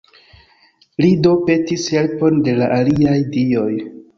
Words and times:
Li 1.03 1.09
do 1.27 1.35
petis 1.49 1.85
helpon 1.97 2.43
de 2.49 2.59
la 2.63 2.71
aliaj 2.79 3.17
dioj. 3.37 3.71